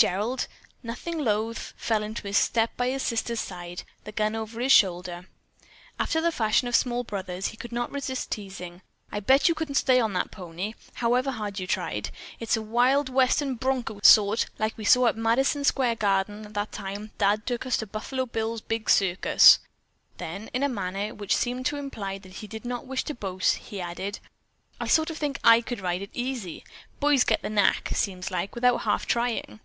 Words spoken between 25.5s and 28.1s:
could ride it easy. Boys get the knack,